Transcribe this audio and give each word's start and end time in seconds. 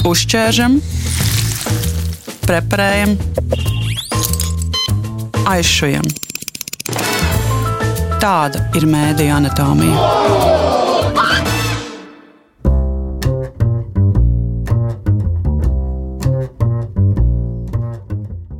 Uzķēršam, 0.00 0.78
preparējam, 2.46 3.10
aizšujam. 5.50 6.06
Tāda 8.22 8.62
ir 8.80 8.86
mēdija 8.88 9.36
anatomija. 9.36 10.06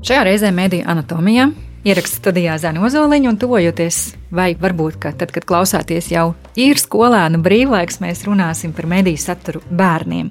Šajā 0.05 0.23
reizē 0.29 0.53
mēdīja 0.53 0.91
anatomijā 0.93 1.49
ieraksta 1.85 2.21
studijā 2.21 2.57
Zana 2.61 2.83
Ozoliņa 2.85 3.31
un 3.31 3.39
tuvojoties, 3.41 3.99
vai 4.35 4.53
varbūt, 4.61 4.99
ka 5.01 5.13
tad, 5.17 5.33
kad 5.35 5.47
klausāties 5.49 6.11
jau 6.13 6.35
ir 6.61 6.81
skolēnu 6.81 7.41
brīvlaiks, 7.45 8.01
mēs 8.03 8.25
runāsim 8.27 8.75
par 8.77 8.89
mediju 8.91 9.21
saturu 9.21 9.63
bērniem. 9.71 10.29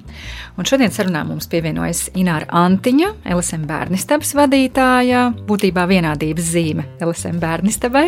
Un 0.58 0.68
šodien 0.68 0.94
sarunā 0.94 1.24
mums 1.26 1.50
pievienojas 1.50 2.06
Ināra 2.18 2.46
Antiņa, 2.62 3.10
LSM 3.34 3.66
bērnistabas 3.70 4.32
vadītāja, 4.38 5.26
būtībā 5.48 5.86
vienādības 5.90 6.50
zīme 6.54 6.86
LSM 7.02 7.42
bērnistabai. 7.42 8.06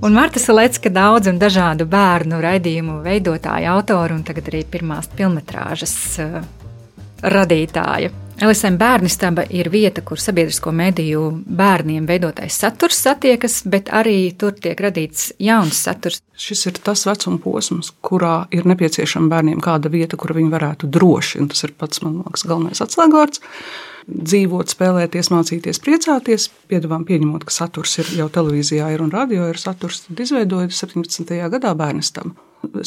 Un 0.00 0.16
Marta 0.16 0.40
Salecka 0.40 0.92
daudz 0.92 1.28
un 1.28 1.40
dažādu 1.40 1.84
bērnu 1.90 2.38
raidījumu 2.40 3.02
veidotāja, 3.04 3.74
autora 3.74 4.16
un 4.16 4.24
tagad 4.24 4.48
arī 4.52 4.62
pirmās 4.70 5.10
filmetrāžas 5.18 5.94
uh, 6.22 6.40
radītāja. 7.20 8.14
LSM 8.40 8.78
bērnistaba 8.80 9.42
ir 9.52 9.68
vieta, 9.68 10.00
kur 10.00 10.20
sabiedrisko 10.20 10.72
mediju 10.72 11.26
bērniem 11.44 12.06
veidotais 12.08 12.56
saturs 12.62 13.02
satiekas, 13.04 13.58
bet 13.68 13.90
arī 13.92 14.32
tur 14.40 14.54
tiek 14.56 14.80
radīts 14.80 15.34
jauns 15.44 15.82
saturs. 15.84 16.22
Šis 16.40 16.64
ir 16.70 16.80
tas 16.80 17.04
vecuma 17.04 17.36
posms, 17.44 17.92
kurā 18.00 18.46
ir 18.56 18.64
nepieciešama 18.70 19.28
bērniem 19.34 19.60
kāda 19.60 19.92
vieta, 19.92 20.16
kur 20.16 20.32
viņi 20.38 20.54
varētu 20.54 20.88
droši, 20.88 21.42
un 21.42 21.52
tas 21.52 21.68
ir 21.68 21.76
pats 21.76 22.00
man 22.00 22.22
liekas 22.22 22.46
galvenais 22.48 22.80
atslēgvārds. 22.80 23.44
Dzīvot, 24.08 24.72
spēlēties, 24.72 25.28
mācīties, 25.30 25.82
priecāties. 25.84 26.48
Piedāvājam, 26.72 27.04
pieņemot, 27.12 27.44
ka 27.44 27.52
saturs 27.52 27.98
ir 28.00 28.08
jau 28.22 28.30
televīzijā, 28.32 28.88
ir 28.94 29.04
un 29.04 29.12
radio 29.12 29.52
ir 29.52 29.60
saturs, 29.60 30.06
tad 30.08 30.24
izveidojot 30.24 30.72
17. 30.72 31.36
gadā 31.52 31.76
bērnistabu. 31.76 32.32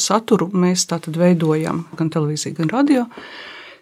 Saturu 0.02 0.50
mēs 0.50 0.88
tātad 0.90 1.14
veidojam 1.18 1.86
gan 1.94 2.10
televīzija, 2.10 2.58
gan 2.58 2.74
radio. 2.74 3.06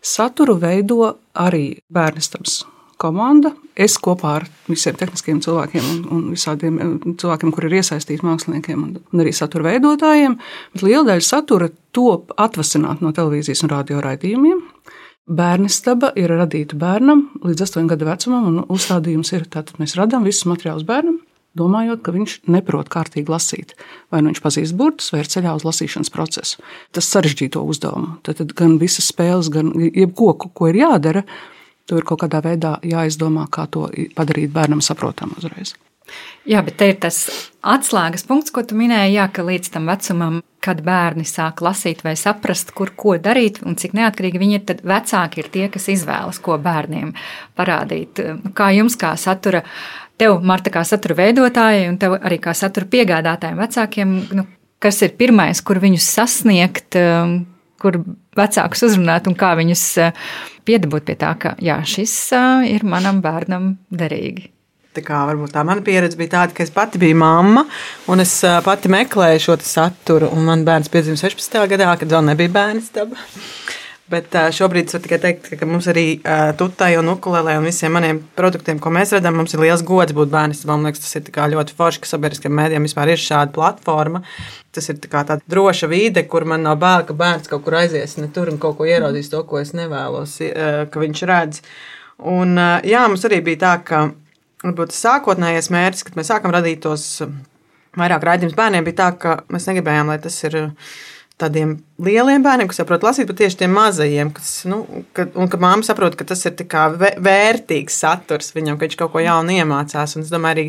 Saturu 0.03 0.56
veido 0.58 1.12
arī 1.39 1.77
bērnistabas 1.92 2.62
komanda. 3.03 3.53
Es 3.78 3.97
kopā 4.03 4.36
ar 4.41 4.47
visiem 4.69 4.97
tehniskiem 4.98 5.41
cilvēkiem 5.42 5.86
un, 5.92 6.00
un 6.14 6.25
visādiem 6.34 6.78
eh, 6.78 6.91
cilvēkiem, 7.19 7.53
kur 7.55 7.67
ir 7.69 7.78
iesaistīti 7.81 8.27
māksliniekiem 8.27 8.83
un, 8.83 8.97
un 9.00 9.23
arī 9.25 9.33
satura 9.36 9.70
veidotājiem, 9.70 10.36
bet 10.75 10.84
liela 10.84 11.06
daļa 11.11 11.27
satura 11.27 11.70
top 11.97 12.34
atvasināt 12.41 13.03
no 13.03 13.14
televīzijas 13.17 13.64
un 13.64 13.73
radio 13.73 14.03
raidījumiem. 14.05 14.61
Bērnistaba 15.33 16.11
ir 16.19 16.34
radīta 16.34 16.77
bērnam 16.78 17.28
līdz 17.47 17.69
8 17.69 17.91
gadu 17.92 18.08
vecumam, 18.08 18.48
un 18.50 18.64
uzstādījums 18.75 19.30
ir, 19.36 19.47
tātad 19.47 19.78
mēs 19.78 19.95
radām 19.98 20.27
visus 20.27 20.48
materiālus 20.50 20.86
bērnam, 20.89 21.20
domājot, 21.58 22.03
ka 22.05 22.14
viņš 22.14 22.39
neprot 22.53 22.91
kārtīgi 22.92 23.33
lasīt. 23.33 23.77
Vai 24.12 24.22
nu 24.22 24.33
viņš 24.33 24.42
pazīst 24.45 24.77
burtus, 24.78 25.12
vai 25.12 25.22
ir 25.22 25.31
ceļā 25.33 25.55
uz 25.58 25.67
lasīšanas 25.69 26.12
procesu. 26.14 26.62
Tas 26.95 27.08
sarežģīto 27.12 27.62
uzdevumu. 27.62 28.19
Tad, 28.27 28.41
tad 28.41 28.56
gan 28.58 28.78
visas 28.83 29.11
spēles, 29.12 29.53
gan 29.53 29.73
jebko, 29.77 30.34
ko 30.48 30.73
ir 30.73 30.83
jādara, 30.83 31.25
to 31.86 31.98
ir 31.98 32.06
kaut 32.08 32.23
kādā 32.25 32.42
veidā 32.45 32.77
jāizdomā, 32.86 33.48
kā 33.53 33.67
to 33.70 33.89
padarīt 34.17 34.53
bērnam 34.55 34.84
saprotamu 34.84 35.41
uzreiz. 35.41 35.75
Jā, 36.48 36.58
bet 36.67 36.77
te 36.80 36.89
ir 36.91 36.97
tas 37.03 37.25
atslēgas 37.62 38.25
punkts, 38.27 38.50
ko 38.55 38.64
tu 38.67 38.77
minēji, 38.78 39.14
jā, 39.14 39.28
ka 39.33 39.45
līdz 39.47 39.70
tam 39.77 39.86
vecumam, 39.91 40.41
kad 40.62 40.83
bērni 40.84 41.25
sāk 41.27 41.62
lasīt 41.62 42.03
vai 42.06 42.14
saprast, 42.19 42.73
kur 42.75 42.91
ko 42.98 43.14
darīt 43.23 43.61
un 43.67 43.78
cik 43.78 43.95
neatkarīgi 43.98 44.41
viņi 44.42 44.58
ir, 44.58 44.64
tad 44.67 44.83
vecāki 44.86 45.42
ir 45.42 45.50
tie, 45.55 45.69
kas 45.73 45.89
izvēlas, 45.95 46.42
ko 46.42 46.58
bērniem 46.62 47.14
parādīt. 47.58 48.23
Kā 48.58 48.73
jums, 48.75 48.98
kā 48.98 49.14
satura 49.19 49.62
tev, 50.23 50.39
Marta, 50.47 50.73
kā 50.73 50.84
satura 50.87 51.19
veidotājai, 51.19 51.86
un 51.91 51.98
tev 52.01 52.17
arī 52.20 52.39
kā 52.42 52.55
satura 52.57 52.89
piegādātājiem, 52.92 53.58
vecākiem, 53.63 54.14
nu, 54.39 54.47
kas 54.83 55.02
ir 55.07 55.17
pirmais, 55.19 55.63
kur 55.64 55.83
viņus 55.83 56.08
sasniegt, 56.17 56.98
um, 56.98 57.42
kur 57.83 58.02
vecākus 58.39 58.86
uzrunāt 58.86 59.29
un 59.30 59.36
kā 59.39 59.52
viņus 59.58 59.85
uh, 60.02 60.24
piedabūt 60.69 61.11
pie 61.11 61.19
tā, 61.19 61.35
ka 61.39 61.55
jā, 61.63 61.80
šis 61.86 62.17
uh, 62.39 62.67
ir 62.69 62.86
manam 62.86 63.23
bērnam 63.24 63.77
derīgi. 63.91 64.51
Tā 64.92 65.01
kā 65.01 65.23
varbūt 65.24 65.55
tā 65.55 65.63
mana 65.64 65.80
pieredze 65.85 66.19
bija 66.20 66.35
tāda, 66.35 66.52
ka 66.52 66.67
es 66.67 66.73
pati 66.73 67.01
biju 67.01 67.17
mamma, 67.17 67.64
un 68.13 68.23
es 68.23 68.35
uh, 68.45 68.58
pati 68.64 68.91
meklēju 68.92 69.47
šo 69.47 69.57
saturu. 69.64 70.29
Man 70.36 70.67
bērns 70.68 70.92
piedzima 70.92 71.17
16. 71.17 71.57
gadā, 71.70 71.95
kad 71.97 72.13
vēl 72.13 72.27
nebija 72.29 72.52
bērns. 72.52 72.92
Taba. 72.92 73.17
Bet 74.12 74.34
šobrīd 74.52 74.90
es 74.90 74.96
varu 74.96 75.06
tikai 75.06 75.18
teikt, 75.23 75.46
ka 75.56 75.67
mums 75.68 75.86
arī 75.89 76.06
tutai 76.61 76.90
un 77.00 77.08
ukulelē 77.14 77.55
un 77.56 77.64
visiem 77.68 77.95
maniem 77.96 78.18
produktiem, 78.36 78.80
ko 78.83 78.92
mēs 78.92 79.14
redzam, 79.17 79.39
mums 79.39 79.55
ir 79.56 79.62
liels 79.64 79.84
gods 79.89 80.12
būt 80.17 80.33
bērnam. 80.33 80.58
Man 80.68 80.84
liekas, 80.89 81.06
tas 81.06 81.17
ir 81.17 81.55
ļoti 81.55 81.77
forši, 81.78 82.02
ka 82.02 82.11
sabiedriskiem 82.11 82.52
mēdījiem 82.58 82.89
vispār 82.89 83.14
ir 83.14 83.23
šāda 83.23 83.55
platforma. 83.56 84.20
Tas 84.73 84.89
ir 84.89 85.00
tā 85.00 85.23
tāda 85.24 85.40
droša 85.48 85.89
vide, 85.89 86.24
kur 86.28 86.45
man 86.48 86.64
nav 86.64 86.78
bail, 86.80 87.06
ka 87.08 87.17
bērns 87.17 87.48
kaut 87.48 87.64
kur 87.64 87.78
aizies 87.80 88.18
ne 88.20 88.28
tur 88.33 88.52
un 88.52 88.61
kaut 88.61 88.78
ko 88.78 88.89
ieraudzīs 88.89 89.33
to, 89.33 89.42
ko 89.48 89.61
es 89.61 89.73
nevēlos, 89.77 90.39
ka 90.92 91.02
viņš 91.02 91.24
redz. 91.29 91.62
Un, 92.33 92.56
jā, 92.89 93.06
mums 93.08 93.24
arī 93.29 93.40
bija 93.44 93.62
tā, 93.64 93.73
ka 93.89 94.02
varbūt 94.62 94.94
sākotnējais 94.96 95.73
mērķis, 95.74 96.06
kad 96.06 96.18
mēs 96.20 96.30
sākam 96.30 96.55
radīt 96.55 96.84
tos 96.84 97.06
vairāk 97.98 98.24
raidījumus 98.29 98.56
bērniem, 98.56 98.84
bija 98.86 99.00
tā, 99.02 99.08
ka 99.20 99.34
mēs 99.52 99.67
negribējām, 99.68 100.12
lai 100.12 100.20
tas 100.23 100.36
ir 100.48 100.58
tādiem 101.42 101.75
lieliem 102.03 102.42
bērniem, 102.45 102.69
kas 102.70 102.80
saprot 102.80 103.05
lasīt, 103.07 103.29
bet 103.29 103.39
tieši 103.42 103.58
tiem 103.61 103.75
mazajiem, 103.77 104.33
kas, 104.35 104.51
nu, 104.70 104.80
ka, 105.17 105.27
un 105.39 105.51
ka 105.53 105.61
māma 105.63 105.86
saprot, 105.86 106.17
ka 106.19 106.27
tas 106.29 106.42
ir 106.48 106.57
vērtīgs 107.23 107.98
saturs 108.03 108.55
viņam, 108.57 108.79
ka 108.79 108.86
viņš 108.86 108.97
kaut 109.01 109.13
ko 109.14 109.23
jaunu 109.23 109.57
iemācās. 109.58 110.17
Un 110.17 110.27
es 110.27 110.33
domāju, 110.33 110.57
arī 110.57 110.67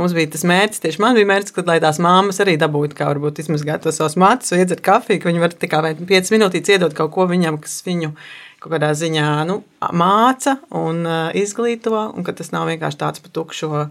mums 0.00 0.16
bija 0.16 0.32
tas 0.34 0.46
mērķis, 0.48 0.82
tieši 0.84 1.04
man 1.04 1.18
bija 1.18 1.30
mērķis, 1.30 1.54
ka 1.56 1.66
lai 1.68 1.78
tās 1.84 2.00
māmas 2.02 2.42
arī 2.44 2.56
dabūtu, 2.60 2.98
kā 2.98 3.08
varbūt 3.12 3.44
izmazgāt 3.44 3.86
tos 3.86 4.00
savus 4.00 4.18
matus, 4.20 4.52
iedzert 4.56 4.84
kafiju, 4.84 5.22
ka 5.22 5.30
viņi 5.30 5.44
var 5.44 5.54
tikai 5.54 5.94
5 6.00 6.34
minūtes 6.34 6.74
iedot 6.74 6.96
kaut 6.96 7.14
ko 7.14 7.28
viņam, 7.30 7.60
kas 7.62 7.80
viņu 7.86 8.12
kaut 8.64 8.72
kādā 8.72 8.94
ziņā 8.96 9.28
nu, 9.48 9.60
māca 9.92 10.56
un 10.72 11.02
uh, 11.04 11.26
izglīto, 11.36 11.92
un 12.16 12.24
ka 12.24 12.32
tas 12.36 12.48
nav 12.54 12.70
vienkārši 12.70 13.00
tāds 13.02 13.20
pa 13.20 13.32
tukšo 13.36 13.84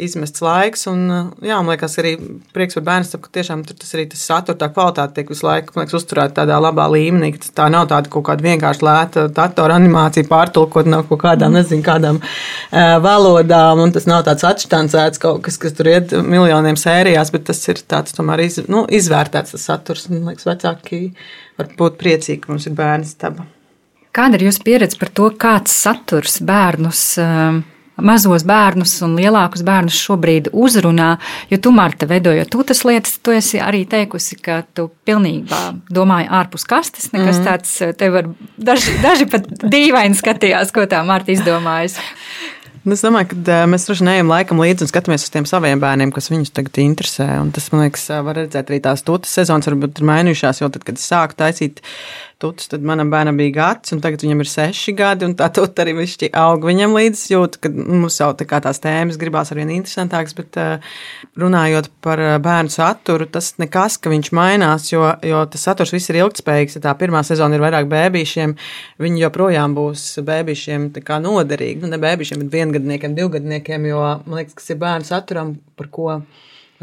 izmests 0.00 0.42
laiks. 0.42 0.86
Un, 0.90 1.06
jā, 1.44 1.56
man 1.60 1.70
liekas, 1.72 1.94
arī 2.02 2.14
prieks 2.54 2.76
par 2.78 2.84
bērnu, 2.88 3.20
ka 3.22 3.30
tiešām 3.36 3.62
tas 3.68 3.94
arī 3.94 4.06
tas 4.10 4.24
satura, 4.26 4.58
tā 4.58 4.68
kvalitāte 4.74 5.18
tiek 5.18 5.30
visu 5.30 5.46
laiku 5.46 5.78
liekas, 5.78 5.96
uzturēta 6.00 6.40
tādā 6.40 6.58
labā 6.62 6.86
līmenī. 6.90 7.30
Tā 7.54 7.68
nav 7.72 7.86
tāda 7.92 8.10
kaut 8.12 8.26
kāda 8.28 8.46
vienkārši 8.46 8.86
lēta 8.86 9.26
datora 9.34 9.78
animācija, 9.78 10.26
pārtulkot 10.30 10.90
no 10.90 11.02
kaut 11.08 11.22
kādām, 11.22 11.54
nezinu, 11.58 11.84
kādām 11.86 12.20
uh, 12.20 12.96
valodām. 13.04 13.84
Un 13.84 13.94
tas 13.94 14.08
nav 14.10 14.24
tāds 14.26 14.46
atšķancēts 14.50 15.22
kaut 15.22 15.44
kas, 15.46 15.58
kas 15.62 15.76
tur 15.78 15.92
iet 15.92 16.14
miljoniem 16.26 16.78
sērijās, 16.80 17.30
bet 17.34 17.46
tas 17.52 17.62
ir 17.70 17.82
tāds 17.86 18.16
tomēr 18.16 18.42
iz, 18.48 18.62
nu, 18.66 18.86
izvērtēts 18.90 19.54
tas 19.54 19.68
saturs. 19.70 20.08
Man 20.10 20.26
liekas, 20.32 20.48
vecāki 20.48 21.04
var 21.60 21.70
būt 21.78 22.00
priecīgi, 22.02 22.42
ka 22.42 22.54
mums 22.54 22.66
ir 22.66 22.74
bērni 22.78 23.06
staba. 23.06 23.46
Kāda 24.14 24.38
ir 24.38 24.46
jūsu 24.46 24.62
pieredze 24.62 24.98
par 24.98 25.10
to, 25.10 25.28
kāds 25.42 25.74
saturs 25.74 26.36
bērnus 26.46 27.06
uh, 27.18 27.62
mazos 27.96 28.44
bērnus 28.46 28.96
un 29.06 29.14
lielākus 29.18 29.62
bērnus 29.66 29.98
šobrīd 30.06 30.50
uzrunā, 30.52 31.14
jo 31.50 31.60
tu, 31.62 31.72
Marta, 31.74 32.08
veidojot 32.10 32.50
tūtas 32.52 32.82
lietas, 32.88 33.18
tu 33.22 33.34
esi 33.34 33.60
arī 33.62 33.84
teikusi, 33.90 34.38
ka 34.42 34.62
tu 34.74 34.88
pilnībā 35.06 35.62
domāji 35.94 36.30
ārpus 36.30 36.66
kastes, 36.68 37.12
nekas 37.14 37.38
mm 37.38 37.42
tāds, 37.44 37.72
tev 37.98 38.14
var 38.14 38.28
daži, 38.56 38.94
daži 39.02 39.26
pat 39.28 39.44
dīvaini 39.68 40.16
skatījās, 40.16 40.70
ko 40.72 40.86
tā 40.88 41.02
Marta 41.04 41.34
izdomājusi. 41.34 42.00
Nu, 42.84 42.92
es 42.92 43.00
domāju, 43.00 43.30
ka 43.32 43.62
mēs 43.68 43.86
droši 43.88 44.04
vien 44.04 44.10
ejam 44.12 44.30
laikam 44.32 44.58
līdzi 44.60 44.84
un 44.84 44.90
skatāmies 44.90 45.22
uz 45.24 45.32
tiem 45.32 45.46
saviem 45.48 45.80
bērniem, 45.80 46.10
kas 46.12 46.28
viņus 46.28 46.52
tagad 46.52 46.80
interesē. 46.82 47.26
Un 47.40 47.48
tas, 47.56 47.70
man 47.72 47.86
liekas, 47.86 48.04
var 48.26 48.36
redzēt 48.36 48.68
arī 48.68 48.80
tās 48.84 49.04
tūtas 49.06 49.32
sezonas, 49.38 49.70
varbūt 49.70 50.02
ir 50.02 50.08
mainījušās, 50.10 50.60
jo 50.60 50.68
tad, 50.72 50.84
kad 50.84 51.00
es 51.00 51.06
sāku 51.08 51.38
taisīt 51.40 51.80
tuts, 52.44 52.68
tad 52.70 52.84
manam 52.86 53.10
bērnam 53.12 53.38
bija 53.40 53.54
gads, 53.56 53.94
un 53.96 54.02
tagad 54.04 54.22
viņam 54.24 54.44
ir 54.44 54.50
seši 54.50 54.94
gadi, 54.98 55.28
un 55.28 55.34
tā 55.38 55.48
tut 55.54 55.80
arī 55.80 55.96
višķi 55.96 56.30
aug 56.38 56.66
viņam 56.68 56.94
līdz 56.98 57.24
jūt, 57.32 57.58
ka 57.64 57.72
mums 57.72 58.20
jau 58.20 58.30
tā 58.36 58.46
kā 58.48 58.60
tās 58.64 58.82
tēmas 58.84 59.18
gribās 59.20 59.52
arvien 59.54 59.72
interesantākas, 59.74 60.36
bet 60.36 60.58
runājot 61.40 61.90
par 62.04 62.22
bērnu 62.44 62.72
saturu, 62.72 63.28
tas 63.30 63.54
nekas, 63.62 63.98
ka 63.98 64.12
viņš 64.12 64.30
mainās, 64.36 64.90
jo, 64.92 65.02
jo 65.24 65.42
tas 65.50 65.66
saturs 65.68 65.94
viss 65.94 66.12
ir 66.12 66.20
ilgtspējīgs. 66.22 66.78
Ja 66.78 66.84
tā 66.88 66.94
pirmā 67.00 67.24
sezona 67.26 67.56
ir 67.56 67.64
vairāk 67.64 67.88
bēbīšiem, 67.90 68.56
viņi 69.02 69.24
joprojām 69.24 69.76
būs 69.76 70.06
bēbīšiem 70.24 70.90
noderīgi. 71.24 71.82
Nu, 71.82 71.92
ne 71.92 72.00
bēbīšiem, 72.02 72.44
bet 72.44 72.58
viengadniekiem, 72.58 73.16
divgadniekiem, 73.18 73.88
jo 73.90 74.02
man 74.26 74.40
liekas, 74.40 74.58
kas 74.58 74.74
ir 74.74 74.82
bērnu 74.82 75.08
saturam, 75.08 75.56
par 75.78 75.90
ko 75.94 76.18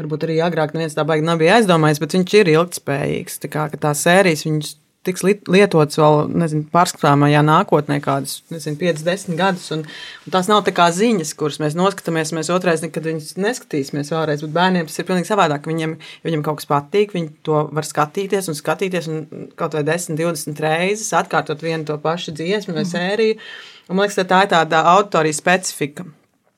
varbūt 0.00 0.26
arī 0.26 0.38
agrāk 0.44 0.74
neviens 0.74 0.96
tā 0.96 1.04
baigi 1.06 1.26
nebija 1.26 1.58
aizdomājis, 1.58 2.00
bet 2.02 2.16
viņš 2.16 2.36
ir 2.40 2.52
ilgspējīgs. 2.56 3.40
Tā 3.44 3.50
kā 3.52 3.66
tās 3.76 4.04
sērijas 4.06 4.46
viņus 4.48 4.76
tiks 5.06 5.24
lietots 5.26 5.98
vēl 5.98 6.28
nezinu, 6.30 6.66
pārskatāmajā 6.72 7.42
nākotnē, 7.46 7.98
kādas 8.04 8.38
nezinu, 8.52 8.78
5, 8.80 9.02
10 9.06 9.38
gadus. 9.38 9.66
Un, 9.74 9.82
un 10.26 10.34
tās 10.34 10.50
nav 10.50 10.62
tā 10.66 10.74
kā 10.76 10.86
ziņas, 10.94 11.34
kuras 11.38 11.58
mēs 11.62 11.76
noskatāmies. 11.78 12.34
Mēs 12.36 12.52
otrais 12.54 12.84
nekad 12.84 13.08
viņus 13.10 13.34
neskatīsimies 13.42 14.12
vēlreiz. 14.14 14.46
Bet 14.46 14.54
bērniem 14.54 14.88
tas 14.88 15.02
ir 15.02 15.08
pilnīgi 15.10 15.30
savādāk. 15.32 15.66
Viņiem, 15.70 15.96
viņiem 16.26 16.46
kaut 16.46 16.62
kas 16.62 16.70
patīk, 16.70 17.16
viņi 17.16 17.34
to 17.48 17.66
var 17.74 17.88
skatīties 17.88 18.52
un 18.52 18.58
skatīties 18.58 19.10
un 19.10 19.20
kaut 19.58 19.76
vai 19.78 19.84
10, 19.90 20.18
20 20.20 20.64
reizes 20.64 21.12
atkārtot 21.18 21.66
vienu 21.66 21.88
to 21.88 21.98
pašu 22.02 22.36
dziesmu 22.38 22.78
vai 22.78 22.86
sēriju. 22.88 23.38
Un, 23.88 23.96
man 23.96 24.06
liekas, 24.06 24.22
tā 24.22 24.44
ir 24.46 24.52
tāda 24.54 24.86
autorija 24.94 25.34
specifika 25.34 26.06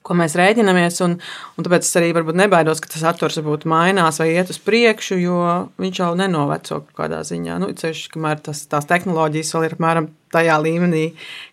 ko 0.04 0.16
mēs 0.18 0.36
rēķinamies. 0.38 1.00
Un, 1.06 1.16
un 1.56 1.66
tāpēc 1.66 1.86
es 1.86 1.96
arī 2.00 2.12
nebaidos, 2.14 2.82
ka 2.84 2.92
tas 2.92 3.06
atturs 3.14 3.38
varbūt 3.40 3.66
mainās 3.70 4.20
vai 4.22 4.30
iet 4.34 4.52
uz 4.52 4.60
priekšu, 4.62 5.18
jo 5.22 5.38
viņš 5.80 6.02
jau 6.02 6.12
nenoveco 6.18 6.82
kādā 6.98 7.22
ziņā. 7.26 7.58
Nu, 7.62 7.72
ceļš, 7.78 8.06
kamēr 8.14 8.44
tas, 8.44 8.66
tās 8.70 8.88
tehnoloģijas 8.90 9.54
vēl 9.56 9.68
ir 9.68 9.78
apmēram 9.78 10.10
tajā 10.34 10.58
līmenī, 10.62 11.06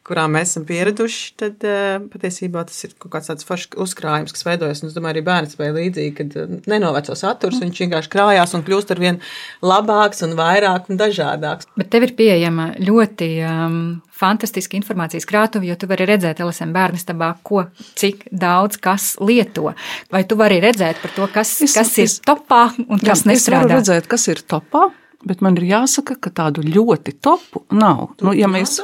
kurā 0.08 0.26
mēs 0.32 0.52
esam 0.52 0.66
pieraduši, 0.68 1.26
tad 1.40 1.66
uh, 1.68 2.02
patiesībā 2.12 2.64
tas 2.68 2.80
ir 2.88 2.96
kaut 3.00 3.14
kāds 3.14 3.30
tāds 3.30 3.46
foršs 3.48 3.78
uzkrājums, 3.80 4.34
kas 4.36 4.46
veidojas. 4.48 4.82
Un 4.82 4.90
es 4.90 4.96
domāju, 4.98 5.16
arī 5.16 5.26
bērns 5.28 5.56
spēja 5.56 5.76
līdzīgi, 5.78 6.14
kad 6.18 6.38
uh, 6.42 6.56
nenoveco 6.72 7.16
saturs, 7.18 7.60
mm. 7.60 7.68
viņš 7.68 7.82
vienkārši 7.86 8.12
krājās 8.12 8.56
un 8.58 8.66
kļūst 8.68 8.94
ar 8.96 9.02
vien 9.04 9.20
labāks 9.66 10.26
un 10.26 10.36
vairāk 10.40 10.90
un 10.92 11.00
dažādāks. 11.00 11.70
Bet 11.80 11.92
tev 11.94 12.08
ir 12.10 12.16
pieejama 12.18 12.72
ļoti 12.82 13.30
um, 13.48 13.78
fantastiska 14.22 14.78
informācijas 14.80 15.28
krātuve, 15.30 15.70
jo 15.70 15.78
tu 15.80 15.90
vari 15.90 16.08
redzēt 16.10 16.42
LSM 16.44 16.74
bērnistabā, 16.76 17.34
ko, 17.46 17.66
cik 18.00 18.28
daudz 18.32 18.82
kas 18.82 19.14
lieto. 19.22 19.76
Vai 20.14 20.26
tu 20.26 20.38
vari 20.40 20.60
redzēt 20.64 21.02
par 21.04 21.14
to, 21.18 21.30
kas, 21.34 21.54
es, 21.62 21.78
kas 21.78 21.94
es, 21.94 22.18
ir 22.18 22.26
topā 22.32 22.66
un 22.88 22.98
kas 23.02 23.24
jā, 23.26 23.34
nestrādā? 23.34 23.38
Es 23.38 23.70
varu 23.70 23.78
redzēt, 23.78 24.10
kas 24.12 24.28
ir 24.34 24.44
topā 24.50 24.90
bet 25.28 25.42
man 25.46 25.58
ir 25.60 25.70
jāsaka, 25.70 26.18
ka 26.22 26.34
tādu 26.42 26.66
ļoti 26.66 27.18
topu 27.22 27.66
nav. 27.76 28.12
Nu, 28.22 28.36
ja 28.38 28.50
mēs... 28.52 28.80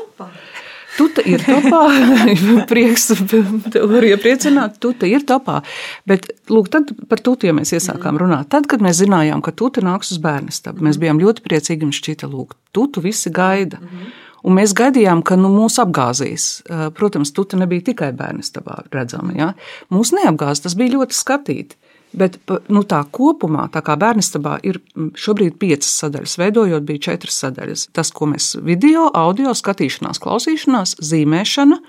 Tuta 0.97 1.21
ir 1.29 1.43
topā, 1.45 1.83
prieks, 2.71 3.11
tev 3.69 3.83
var 3.91 4.05
iepriecināt, 4.07 4.79
tuta 4.81 5.05
ir 5.05 5.21
topā. 5.29 5.59
Bet, 6.09 6.25
lūk, 6.49 6.71
tad 6.73 6.89
par 7.11 7.21
tutu, 7.21 7.45
ja 7.45 7.53
mēs 7.53 7.75
iesākām 7.77 8.15
mhm. 8.15 8.21
runāt, 8.23 8.49
tad, 8.49 8.65
kad 8.71 8.81
mēs 8.81 9.03
zinājām, 9.03 9.43
ka 9.45 9.53
tuta 9.53 9.83
nāks 9.85 10.09
uz 10.15 10.21
bērnistabu, 10.23 10.81
mēs 10.87 10.97
bijām 10.97 11.21
ļoti 11.21 11.45
priecīgi 11.45 11.85
un 11.85 11.93
šķita, 11.93 12.29
lūk, 12.31 12.57
tutu 12.73 13.05
visi 13.05 13.29
gaida. 13.29 13.77
Mhm. 13.77 14.15
Un 14.47 14.55
mēs 14.55 14.71
gaidījām, 14.77 15.21
ka 15.27 15.35
nu, 15.39 15.49
mūs 15.51 15.75
apgāzīs. 15.81 16.47
Protams, 16.95 17.33
tuta 17.35 17.57
nebija 17.59 17.89
tikai 17.89 18.11
bērnistabā 18.15 18.83
redzama. 18.93 19.33
Ja? 19.35 19.49
Mūs 19.93 20.13
neapgāz, 20.15 20.61
tas 20.63 20.77
bija 20.77 20.93
ļoti 20.95 21.17
skatīti. 21.17 21.77
Bet 22.17 22.37
nu, 22.71 22.81
tā 22.87 23.01
kopumā, 23.11 23.67
tā 23.73 23.81
kā 23.85 23.97
bērnistabā 23.99 24.57
ir 24.65 24.79
šobrīd 25.19 25.57
piecas 25.59 25.89
sadaļas, 26.03 26.37
veidojot, 26.39 26.85
bija 26.87 27.03
četras 27.09 27.39
sadaļas. 27.43 27.89
Tas, 27.95 28.11
ko 28.15 28.29
mēs 28.31 28.53
video, 28.63 29.09
audio, 29.13 29.51
skatīšanās, 29.57 30.21
klausīšanās, 30.23 30.95
zīmēšana 31.03 31.81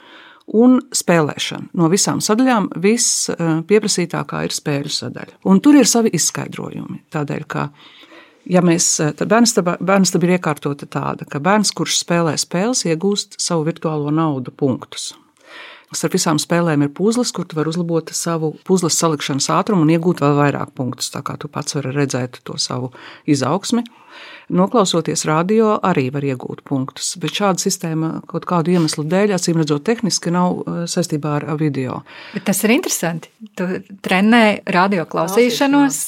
un 0.58 0.80
spēlēšana. 0.96 1.70
No 1.78 1.90
visām 1.92 2.22
sadaļām 2.24 2.70
viss 2.82 3.28
pieprasītākā 3.68 4.42
ir 4.48 4.56
spēļu 4.56 4.92
sadaļa. 4.96 5.38
Un 5.48 5.62
tur 5.64 5.78
ir 5.78 5.88
savi 5.88 6.12
izskaidrojumi. 6.18 7.04
Tādēļ, 7.14 7.46
ka 7.48 7.68
ja 8.48 8.64
mēs, 8.64 8.90
bērnstaba, 9.22 9.78
bērnstaba 9.84 10.28
ir 10.28 10.34
iekārtota 10.38 10.88
tāda, 10.90 11.28
ka 11.30 11.40
bērns, 11.44 11.72
kurš 11.76 12.00
spēlē 12.02 12.34
spēles, 12.40 12.84
iegūst 12.88 13.38
savu 13.42 13.68
virtuālo 13.68 14.12
naudu 14.14 14.54
punktus. 14.56 15.12
Starp 15.88 16.18
visām 16.18 16.36
spēlēm 16.40 16.84
ir 16.84 16.90
puzles, 16.92 17.30
kur 17.32 17.46
tu 17.48 17.56
vari 17.56 17.70
uzlabot 17.72 18.10
savu 18.12 18.52
puzles 18.68 18.98
salikšanas 19.00 19.48
ātrumu 19.54 19.86
un 19.86 19.92
iegūt 19.94 20.20
vēl 20.20 20.34
vairāk 20.36 20.74
punktus. 20.76 21.08
Tā 21.14 21.22
kā 21.24 21.38
tu 21.40 21.48
pats 21.48 21.78
vari 21.78 21.94
redzēt 21.96 22.42
to 22.44 22.58
savu 22.60 22.90
izaugsmi. 23.24 23.86
Noklausoties 24.48 25.26
radio, 25.28 25.74
arī 25.84 26.06
var 26.12 26.24
iegūt 26.24 26.62
punktus, 26.68 27.10
bet 27.20 27.36
šāda 27.36 27.60
sistēma 27.62 28.10
kaut 28.28 28.46
kādu 28.48 28.72
iemeslu 28.72 29.04
dēļ, 29.08 29.34
acīm 29.36 29.60
redzot, 29.60 29.84
tehniski 29.84 30.32
nav 30.34 30.62
eh, 30.62 30.80
saistībā 30.88 31.34
ar 31.38 31.48
video. 31.60 32.02
Bet 32.34 32.48
tas 32.48 32.60
ir 32.64 32.74
interesanti. 32.76 33.32
Tu 33.56 33.68
trenē 34.04 34.42
radio 34.74 35.04
klausīšanos. 35.08 36.02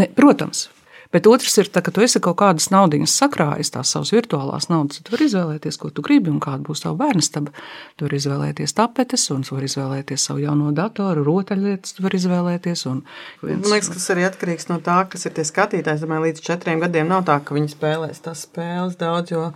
Ne, 0.00 0.08
protams, 0.16 0.66
Bet 1.10 1.26
otrs 1.26 1.56
ir, 1.58 1.66
tā, 1.74 1.82
ka 1.82 1.90
tu 1.90 2.04
esi 2.04 2.20
kaut 2.22 2.38
kādas 2.38 2.68
naudas 2.70 3.16
sakrājis, 3.18 3.72
tās 3.74 3.90
savas 3.90 4.12
virtuālās 4.14 4.68
naudas. 4.70 5.00
Tu 5.02 5.10
vari 5.10 5.26
izvēlēties, 5.26 5.78
ko 5.82 5.90
tu 5.90 6.04
gribi 6.06 6.30
un 6.30 6.38
kāda 6.42 6.62
būs 6.66 6.84
tava 6.84 6.94
bērnstaba. 7.00 7.50
Tu 7.98 8.06
vari 8.06 8.20
izvēlēties 8.20 8.76
tapetes, 8.78 9.26
un 9.34 9.42
tu 9.46 9.56
vari 9.56 9.66
izvēlēties 9.66 10.28
savu 10.30 10.44
jauno 10.44 10.70
datoru, 10.76 11.26
rotaļlietas, 11.26 11.96
tu 11.96 12.06
vari 12.06 12.20
izvēlēties. 12.22 12.86
Un 12.92 13.02
viens... 13.42 13.64
Man 13.64 13.74
liekas, 13.74 13.90
tas 13.96 14.06
arī 14.14 14.28
atkarīgs 14.28 14.70
no 14.70 14.78
tā, 14.86 15.00
kas 15.10 15.26
ir 15.26 15.34
tie 15.34 15.46
skatītāji. 15.50 15.98
Es 15.98 16.06
domāju, 16.06 16.28
līdz 16.28 16.46
četriem 16.46 16.82
gadiem 16.86 17.10
nav 17.10 17.26
tā, 17.26 17.40
ka 17.42 17.58
viņi 17.58 17.74
spēlēs 17.74 18.22
tās 18.22 18.46
spēles 18.46 18.94
daudz, 19.00 19.34
jo 19.34 19.48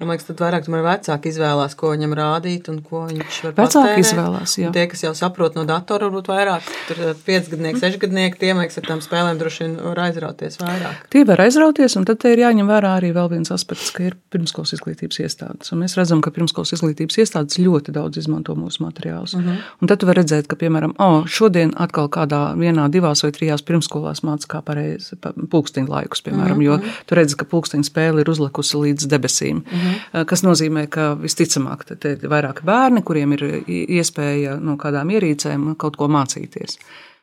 Man 0.00 0.14
liekas, 0.14 0.30
tad 0.30 0.38
vairāk 0.40 0.64
tomēr 0.64 0.80
vecāki 0.80 1.28
izvēlās, 1.28 1.74
ko 1.76 1.90
viņam 1.92 2.14
rādīt 2.16 2.70
un 2.72 2.78
ko 2.80 3.02
viņš 3.04 3.38
var 3.44 3.52
vecāki 3.52 3.74
patērēt. 3.76 3.98
izvēlās, 4.00 4.54
jā. 4.56 4.68
Un 4.70 4.72
tie, 4.72 4.84
kas 4.88 5.02
jau 5.04 5.10
saprot 5.18 5.58
no 5.58 5.66
datora, 5.68 6.06
varbūt 6.08 6.30
vairāk, 6.30 6.70
tur 6.88 7.02
piecgadnieki, 7.26 7.82
sešgadnieki, 7.82 8.38
tie, 8.40 8.54
liekas, 8.56 8.80
ar 8.80 8.86
tām 8.88 9.02
spēlēm 9.04 9.36
droši 9.42 9.66
vien 9.66 9.74
var 9.84 10.00
aizrauties 10.06 10.56
vairāk. 10.62 11.02
Tie 11.12 11.24
var 11.28 11.42
aizrauties, 11.44 11.98
un 12.00 12.08
tad 12.08 12.22
te 12.22 12.32
ir 12.32 12.40
jāņem 12.40 12.72
vērā 12.72 12.94
arī 12.96 13.10
vēl 13.12 13.28
viens 13.34 13.52
aspekts, 13.52 13.90
ka 13.92 14.06
ir 14.06 14.16
pirmskolas 14.32 14.72
izglītības 14.78 15.20
iestādes. 15.20 15.74
Un 15.74 15.82
mēs 15.84 15.98
redzam, 16.00 16.24
ka 16.24 16.32
pirmskolas 16.32 16.72
izglītības 16.78 17.20
iestādes 17.20 17.60
ļoti 17.60 17.92
daudz 17.92 18.22
izmanto 18.22 18.56
mūsu 18.56 18.80
materiālus. 18.86 19.36
Uh 19.36 19.44
mhm. 19.44 19.50
-huh. 19.50 19.76
Un 19.84 19.92
tad 19.92 20.00
tu 20.00 20.08
vari 20.08 20.22
redzēt, 20.22 20.48
ka, 20.48 20.56
piemēram, 20.56 20.96
oh, 20.96 21.28
šodien 21.28 21.74
atkal 21.76 22.08
kādā 22.08 22.56
vienā, 22.56 22.88
divās 22.88 23.20
vai 23.22 23.32
trijās 23.36 23.60
pirmskolās 23.60 24.24
māca 24.24 24.48
kā 24.48 24.64
pareizi 24.64 25.20
pulksteņu 25.20 25.88
laikus, 25.92 26.24
piemēram, 26.24 26.56
uh 26.56 26.62
-huh. 26.64 26.64
jo 26.64 26.76
mhm. 26.76 27.04
tu 27.06 27.14
redzi, 27.14 27.36
ka 27.36 27.44
pulksteņu 27.44 27.84
spēle 27.84 28.20
ir 28.20 28.30
uzlikusi 28.30 28.76
līdz 28.76 29.06
debesīm. 29.06 29.60
Uh 29.60 29.72
mhm. 29.72 29.89
-huh. 29.90 30.24
kas 30.26 30.42
nozīmē, 30.46 30.86
ka 30.88 31.14
visticamāk 31.20 31.84
te 31.98 32.16
ir 32.16 32.26
vairāki 32.30 32.64
bērni, 32.64 33.02
kuriem 33.02 33.32
ir 33.38 33.46
iespēja 33.66 34.58
no 34.60 34.76
kādām 34.76 35.10
ierīcēm 35.10 35.74
kaut 35.76 35.96
ko 35.96 36.08
mācīties. 36.08 36.78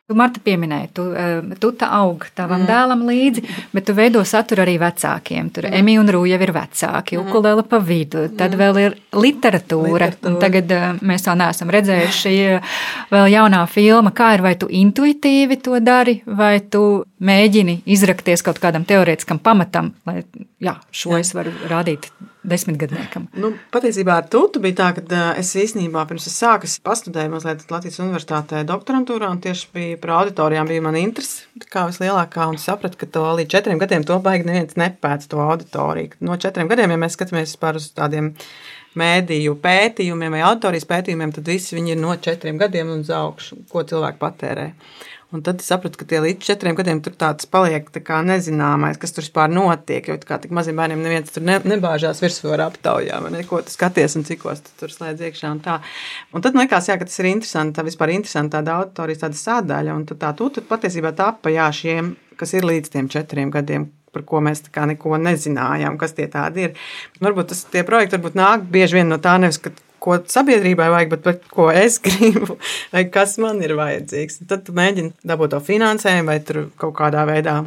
Tu, 0.08 0.14
Marta, 0.16 0.40
pieminēji, 0.40 0.86
tu, 0.96 1.02
eh, 1.12 1.56
tu 1.60 1.68
tā 1.76 1.90
aug 1.92 2.22
tavam 2.32 2.62
mm. 2.62 2.68
dēlam 2.70 3.02
līdzi, 3.04 3.42
bet 3.76 3.84
tu 3.84 3.92
veido 3.92 4.22
saturu 4.24 4.62
arī 4.64 4.78
vecākiem. 4.80 5.50
Tur 5.52 5.66
mm. 5.68 5.76
Emīļa 5.82 6.00
un 6.00 6.12
Rūja 6.14 6.38
ir 6.40 6.52
vecāki, 6.56 7.18
mm. 7.18 7.26
ukulele 7.26 7.64
pa 7.68 7.76
vidu, 7.84 8.22
tad 8.32 8.56
mm. 8.56 8.62
vēl 8.62 8.80
ir 8.86 8.96
literatūra. 9.12 10.08
literatūra. 10.08 10.40
Tagad 10.40 10.72
eh, 10.72 10.86
mēs 11.12 11.28
vēl 11.28 11.36
neesam 11.42 11.74
redzējuši 11.76 12.32
eh, 12.46 12.72
vēl 13.12 13.28
jaunā 13.34 13.60
filma. 13.68 14.14
Kā 14.16 14.30
ir, 14.38 14.46
vai 14.48 14.54
tu 14.56 14.70
intuitīvi 14.72 15.60
to 15.68 15.76
dari, 15.84 16.22
vai 16.24 16.54
tu 16.64 16.86
mēģini 17.20 17.82
izrakties 17.92 18.46
kaut 18.48 18.64
kādam 18.64 18.88
teorētiskam 18.88 19.44
pamatam, 19.44 19.92
lai 20.08 20.22
jā, 20.56 20.78
šo 20.88 21.18
jā. 21.18 21.20
es 21.20 21.36
varu 21.36 21.52
rādīt 21.68 22.08
desmitgadniekam? 22.50 23.28
Nu, 23.38 23.52
patiesībā 23.74 24.18
ar 24.20 24.28
Tūtu 24.32 24.62
bija 24.64 24.78
tā, 24.80 24.88
ka 24.96 25.22
es 25.40 25.52
īstenībā 25.58 26.04
pirms 26.08 26.28
es 26.30 26.38
sāku, 26.40 26.68
es 26.68 26.78
pastudēju 26.84 27.32
mazliet 27.32 27.66
Latvijas 27.72 28.00
universitātē 28.04 28.62
doktorantūrā, 28.68 29.30
un 29.32 29.42
tieši 29.44 29.68
bija 29.74 30.00
par 30.02 30.14
auditorijām 30.22 30.70
bija 30.70 30.84
mana 30.84 31.02
interese, 31.02 31.46
kā 31.72 31.86
vislielākā, 31.90 32.48
un 32.50 32.58
sapratu, 32.62 33.00
ka 33.00 33.10
to 33.18 33.26
līdz 33.40 33.54
četriem 33.56 33.82
gadiem 33.82 34.06
to 34.08 34.18
baigi 34.24 34.48
neviens 34.48 34.78
nepēc 34.80 35.28
to 35.30 35.42
auditoriju. 35.44 36.18
No 36.24 36.38
četriem 36.40 36.70
gadiem, 36.70 36.94
ja 36.94 37.00
mēs 37.00 37.18
skatāmies 37.18 37.56
par 37.60 37.78
uz 37.80 37.90
tādiem 37.96 38.34
mēdīju 38.98 39.58
pētījumiem 39.62 40.34
vai 40.38 40.42
autorijas 40.48 40.88
pētījumiem, 40.88 41.34
tad 41.36 41.48
visi 41.50 41.76
viņi 41.76 41.94
ir 41.94 42.00
no 42.00 42.16
četriem 42.16 42.58
gadiem 42.60 42.90
un 42.94 43.04
uz 43.04 43.12
augšu, 43.14 43.62
ko 43.70 43.84
cilvēki 43.86 44.20
patērē. 44.22 44.72
Un 45.28 45.42
tad 45.44 45.60
es 45.60 45.66
sapratu, 45.68 45.98
ka 46.00 46.06
tie 46.08 46.22
līdz 46.24 46.40
četriem 46.40 46.76
gadiem 46.76 47.02
tur 47.04 47.12
tāds 47.20 47.44
paliek 47.52 47.90
tā 47.92 48.00
kā 48.00 48.22
nezināmais, 48.24 48.96
kas 49.00 49.12
tur 49.12 49.26
vispār 49.26 49.50
notiek. 49.52 50.06
Jo 50.08 50.14
kā 50.24 50.38
tik 50.40 50.54
maziem 50.56 50.78
bērniem 50.80 51.02
neviens 51.04 51.34
tur 51.34 51.44
ne, 51.44 51.58
nebāžās 51.68 52.22
virsūra 52.24 52.70
aptaujā, 52.70 53.18
vai 53.20 53.34
ne, 53.34 53.42
ko 53.44 53.60
tu 53.60 53.74
skaties 53.74 54.16
un 54.16 54.24
cikos 54.24 54.62
tu 54.64 54.72
tur 54.80 54.94
slēdz 54.94 55.26
iekšā 55.28 55.50
un 55.52 55.60
tā. 55.66 55.74
Un 56.32 56.44
tad 56.44 56.56
man 56.56 56.64
liekas, 56.64 56.88
jā, 56.88 56.96
ka 56.96 57.04
tas 57.10 57.20
ir 57.20 57.28
interesanti, 57.28 57.76
tā 57.76 57.84
vispār 57.84 58.14
interesanti 58.14 58.56
tāda 58.56 58.78
auditorijas 58.78 59.20
tāda 59.26 59.40
sādaļa. 59.42 59.98
Un 60.00 60.06
tad 60.08 60.22
tā 60.22 60.32
tu 60.38 60.48
tad 60.56 60.64
patiesībā 60.70 61.12
tapa, 61.18 61.52
jā, 61.52 61.68
šiem, 61.76 62.14
kas 62.40 62.56
ir 62.56 62.64
līdz 62.64 62.94
tiem 62.96 63.10
četriem 63.12 63.52
gadiem, 63.52 63.84
par 64.16 64.24
ko 64.24 64.40
mēs 64.40 64.64
neko 64.64 65.20
nezinājām, 65.20 66.00
kas 66.00 66.16
tie 66.16 66.30
tādi 66.32 66.70
ir. 66.70 66.80
Varbūt 67.20 67.52
tas 67.52 67.66
tie 67.68 67.84
projekti 67.84 68.16
varbūt 68.16 68.40
nāk 68.40 68.64
bieži 68.72 69.02
vien 69.02 69.12
no 69.12 69.20
tā, 69.20 69.36
nevis, 69.36 69.60
ka 69.60 69.76
ko 70.02 70.18
sabiedrībai 70.30 70.88
vajag, 70.92 71.10
bet, 71.14 71.24
bet 71.26 71.50
ko 71.52 71.68
es 71.72 71.98
gribu, 72.06 72.58
vai 72.94 73.04
kas 73.12 73.36
man 73.42 73.62
ir 73.64 73.76
vajadzīgs. 73.78 74.42
Tad 74.50 74.66
tu 74.68 74.76
mēģini 74.76 75.14
dabūt 75.26 75.54
to 75.56 75.62
finansējumu 75.68 76.32
vai 76.32 76.38
kaut 76.80 76.96
kādā 76.98 77.26
veidā 77.28 77.60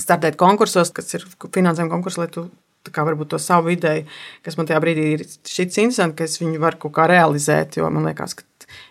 startēt 0.00 0.38
konkursos, 0.40 0.92
kas 0.94 1.12
ir 1.18 1.26
finansējuma 1.52 1.92
konkursi, 1.92 2.22
lai 2.22 2.30
tu 2.32 2.48
kā 2.90 3.04
varbūt 3.06 3.30
to 3.34 3.38
savu 3.38 3.70
ideju, 3.74 4.06
kas 4.42 4.56
man 4.58 4.66
tajā 4.66 4.80
brīdī 4.82 5.04
ir 5.14 5.26
šķits 5.28 5.78
interesanti, 5.84 6.16
ka 6.18 6.26
es 6.26 6.40
viņu 6.40 6.62
varu 6.62 6.80
kaut 6.82 6.96
kā 6.96 7.06
realizēt, 7.10 7.78
jo 7.78 7.90
man 7.92 8.08
liekas, 8.08 8.34
ka 8.38 8.46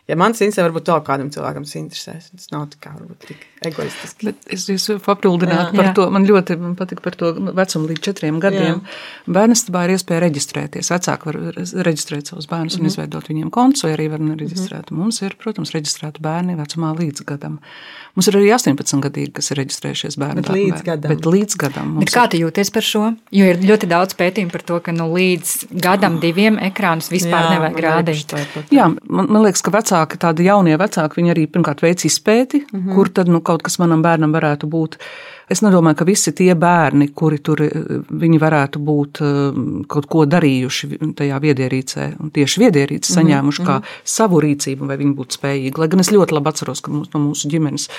ja 0.09 0.17
man 0.19 0.35
tas 0.35 0.43
interesē, 0.45 0.65
varbūt 0.67 0.91
vēl 0.91 1.01
kādam 1.07 1.31
cilvēkam 1.33 1.65
tas 1.67 1.77
interesēs. 1.79 2.29
Tas 2.35 2.51
nav 2.53 2.67
tik, 2.73 2.81
kā, 2.83 2.93
varbūt, 2.97 3.27
tik 3.29 3.45
egoistiski. 3.67 4.29
Bet 4.31 4.47
es 4.55 4.65
jūs 4.69 4.87
papildinātu 5.05 5.77
par 5.77 5.89
Jā. 5.89 5.93
to. 5.97 6.07
Man 6.13 6.25
ļoti 6.27 6.57
patīk 6.79 7.03
par 7.05 7.17
to 7.19 7.31
vecumu 7.51 7.91
līdz 7.91 8.03
četriem 8.07 8.39
gadiem. 8.43 8.81
Bērnastabā 9.29 9.85
ir 9.87 9.95
iespēja 9.95 10.23
reģistrēties. 10.25 10.91
Vecāki 10.93 11.29
var 11.29 11.39
reģistrēt 11.87 12.31
savus 12.31 12.49
bērnus 12.51 12.79
un 12.79 12.89
izveidot 12.89 13.29
viņiem 13.29 13.51
kontus, 13.53 13.85
vai 13.85 13.93
arī 13.95 14.09
var 14.13 14.23
nereģistrēt. 14.25 14.91
Mums 14.95 15.21
ir, 15.25 15.37
protams, 15.41 15.73
reģistrēti 15.75 16.23
bērni 16.25 16.57
vecumā 16.59 16.93
līdz 16.97 17.25
gadam. 17.29 17.59
Mums 18.17 18.27
ir 18.27 18.39
arī 18.41 18.49
18 18.57 19.05
gadīgi, 19.05 19.31
kas 19.37 19.51
ir 19.53 19.61
reģistrējušies 19.61 20.17
bērnu 20.19 20.43
Bet 20.43 20.51
līdz 20.55 20.85
gadam. 20.87 21.13
Bet 21.13 21.29
līdz 21.29 21.57
gadam. 21.61 21.93
Bet 22.01 22.11
kā 22.11 22.25
tu 22.31 22.41
jūties 22.41 22.73
par 22.75 22.85
šo? 22.85 23.03
Jo 23.31 23.47
ir 23.53 23.61
ļoti 23.63 23.87
daudz 23.91 24.17
pētījumu 24.19 24.51
par 24.51 24.65
to, 24.67 24.79
ka 24.83 24.95
nu, 24.95 25.07
līdz 25.15 25.53
gadam, 25.85 26.17
diviem 26.23 26.59
ekrānus 26.59 27.07
vispār 27.13 27.47
Jā, 27.47 27.53
nevajag 27.55 27.77
man 27.77 27.85
rādīt. 27.87 28.25
tā 28.27 28.65
Jā, 28.73 28.89
man, 29.07 29.29
man 29.31 29.45
liekas, 29.45 29.63
ka 29.63 29.70
vecāki, 29.73 30.19
tādi 30.21 30.47
jaunie 30.47 30.77
vecāki, 30.77 31.19
viņi 31.19 31.33
arī 31.33 31.47
pirmkārt 31.51 31.81
veic 31.81 32.05
izpēti, 32.05 32.65
mm 32.65 32.79
-hmm. 32.79 32.95
kur 32.95 33.09
tad 33.09 33.27
nu, 33.31 33.41
kaut 33.41 33.63
kas 33.63 33.79
manam 33.79 34.01
bērnam 34.01 34.31
varētu 34.31 34.69
būt. 34.69 34.97
Es 35.51 35.59
nedomāju, 35.65 35.99
ka 35.99 36.07
visi 36.07 36.31
tie 36.37 36.53
bērni, 36.55 37.09
kuri 37.17 37.41
tur 37.43 37.63
eh, 37.65 38.41
varētu 38.41 38.81
būt 38.87 39.21
eh, 39.25 39.61
kaut 39.91 40.09
ko 40.11 40.25
darījuši 40.29 40.91
tajā 41.19 41.39
viedierīcē, 41.43 42.07
un 42.23 42.33
tieši 42.33 42.65
viedierīci 42.65 43.15
saņēmuši 43.17 43.67
kā 43.67 43.79
savu 44.07 44.41
rīcību, 44.45 44.87
vai 44.87 44.99
viņi 45.01 45.15
būtu 45.17 45.39
spējīgi. 45.39 45.77
Lai 45.81 45.89
gan 45.91 46.03
es 46.03 46.11
ļoti 46.13 46.37
labi 46.37 46.53
atceros, 46.53 46.83
ka 46.85 46.93
mums, 46.93 47.11
no 47.13 47.23
mūsu 47.25 47.51
ģimenes 47.51 47.89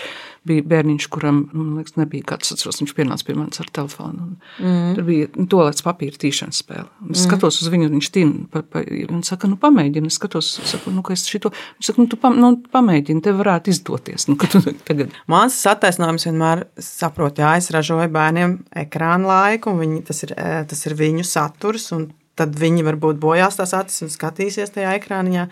bija 0.49 0.63
bērniņš, 0.67 1.07
kuram, 1.13 1.43
nu, 1.53 1.65
man 1.65 1.81
liekas, 1.81 1.95
nebija 2.01 2.27
kāds, 2.33 2.51
atceros, 2.55 2.81
viņš 2.83 2.95
pienāca 2.97 3.27
pie 3.27 3.37
manis 3.39 3.61
ar 3.63 3.69
telefonu. 3.75 4.33
Mm. 4.59 4.97
Tur 4.97 5.07
bija 5.07 5.29
nu, 5.37 5.47
tolēts 5.51 5.85
papīra 5.87 6.19
tīšanas 6.19 6.63
spēle. 6.65 6.89
Un 7.05 7.15
Es 7.15 7.23
skatos 7.29 7.61
uz 7.63 7.71
viņu, 7.71 7.87
un 7.87 7.99
viņš 7.99 8.09
tīna, 8.15 8.47
pa, 8.51 8.65
pa, 8.67 8.83
un 8.83 9.23
saka, 9.27 9.51
nu 9.51 9.59
pamēģini. 9.63 10.11
Es 10.11 10.19
skatos, 10.19 10.49
saku, 10.67 10.91
nu, 10.95 11.05
ka 11.07 11.15
es 11.15 11.23
šito, 11.31 11.53
viņš 11.77 11.91
saka, 11.91 12.03
nu, 12.03 12.11
tu 12.11 12.19
pam, 12.19 12.39
nu, 12.43 12.51
pamēģini, 12.75 13.23
tev 13.23 13.39
varētu 13.39 13.71
izdoties. 13.71 14.27
Nu, 14.31 14.39
tu 14.41 14.63
tagad 14.89 15.15
Mans 15.31 15.61
attaisnojums 15.71 16.27
vienmēr 16.27 16.67
saprot, 16.83 17.39
jā, 17.43 17.53
es 17.61 17.71
ražoju 17.75 18.09
bērniem 18.15 18.57
ekrāna 18.85 19.29
laiku, 19.29 19.75
un 19.75 19.83
viņi, 19.83 20.03
tas, 20.09 20.23
ir, 20.27 20.35
eh, 20.39 20.63
tas 20.69 20.87
ir 20.89 20.99
viņu 20.99 21.27
saturs. 21.29 21.93
un 21.93 22.11
Tad 22.33 22.55
viņi 22.57 22.81
varbūt 22.81 23.19
bojās 23.21 23.59
tās 23.59 23.75
acis 23.77 24.07
un 24.07 24.09
skatīsies 24.09 24.73
tajā 24.73 24.95
ekrāniņā. 24.97 25.43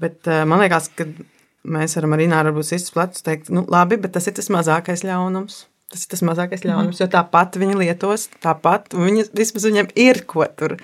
Bet 0.00 0.24
eh, 0.24 0.46
man 0.48 0.62
liekas, 0.62 0.88
ka 0.96 1.04
mēs 1.68 1.96
varam 1.98 2.16
arī 2.16 2.30
nārbūt 2.32 2.64
sist 2.64 2.94
plecus 2.94 3.24
teikt, 3.26 3.50
nu 3.52 3.66
labi, 3.68 3.98
bet 4.00 4.14
tas 4.16 4.28
ir 4.30 4.36
tas 4.36 4.48
mazākais 4.52 5.04
ļaunums. 5.04 5.66
Tas 5.92 6.06
ir 6.06 6.10
tas 6.14 6.24
mazākais 6.26 6.64
ļaunums, 6.64 6.98
jo 7.02 7.06
tāpat 7.12 7.58
viņi 7.60 7.76
lietos, 7.78 8.30
tāpat 8.42 8.96
viņi, 8.96 9.28
vismaz 9.36 9.66
viņiem 9.68 9.92
ir 10.00 10.22
ko 10.26 10.46
tur 10.58 10.78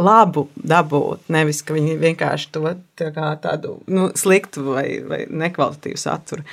labu 0.00 0.48
dabūt. 0.56 1.28
Nevis, 1.32 1.62
ka 1.66 1.74
viņi 1.76 1.96
vienkārši 2.00 2.50
to 2.54 2.74
tā 3.00 3.30
tādu 3.40 3.78
nu, 3.88 4.08
sliktu 4.16 4.64
vai, 4.74 4.84
vai 5.06 5.20
nekvalitatīvu 5.28 6.00
saturu. 6.00 6.44